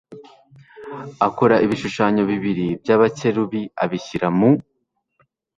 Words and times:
akora 1.27 1.55
ibishushanyo 1.65 2.21
bibiri 2.31 2.67
by 2.81 2.89
abakerubi 2.95 3.61
abishyira 3.83 4.27
mu 4.37 4.49